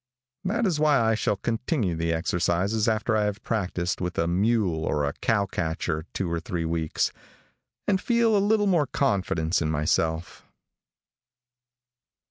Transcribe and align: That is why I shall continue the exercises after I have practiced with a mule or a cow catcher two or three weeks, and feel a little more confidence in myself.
That 0.43 0.65
is 0.65 0.79
why 0.79 0.99
I 0.99 1.13
shall 1.13 1.35
continue 1.35 1.95
the 1.95 2.11
exercises 2.11 2.87
after 2.87 3.15
I 3.15 3.25
have 3.25 3.43
practiced 3.43 4.01
with 4.01 4.17
a 4.17 4.25
mule 4.27 4.83
or 4.83 5.05
a 5.05 5.13
cow 5.13 5.45
catcher 5.45 6.05
two 6.11 6.31
or 6.31 6.39
three 6.39 6.65
weeks, 6.65 7.11
and 7.87 8.01
feel 8.01 8.35
a 8.35 8.39
little 8.39 8.65
more 8.65 8.87
confidence 8.87 9.61
in 9.61 9.69
myself. 9.69 10.43